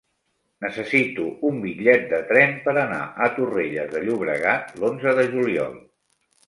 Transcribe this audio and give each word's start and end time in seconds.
Necessito 0.65 1.25
un 1.49 1.59
bitllet 1.67 2.09
de 2.15 2.21
tren 2.31 2.57
per 2.65 2.73
anar 2.87 3.03
a 3.27 3.31
Torrelles 3.37 3.93
de 3.95 4.05
Llobregat 4.09 4.77
l'onze 4.83 5.19
de 5.23 5.33
juliol. 5.37 5.83